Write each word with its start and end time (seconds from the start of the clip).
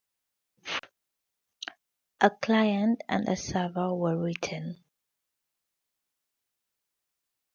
A 2.21 2.31
client 2.31 3.03
and 3.07 3.29
a 3.29 3.35
server 3.35 3.93
were 3.93 4.17
written. 4.17 4.83